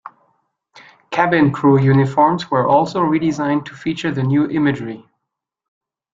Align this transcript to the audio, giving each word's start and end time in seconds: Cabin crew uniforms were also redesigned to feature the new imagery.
Cabin 1.11 1.51
crew 1.51 1.79
uniforms 1.79 2.49
were 2.49 2.67
also 2.67 3.01
redesigned 3.03 3.65
to 3.65 3.75
feature 3.75 4.09
the 4.11 4.23
new 4.23 4.47
imagery. 4.49 5.05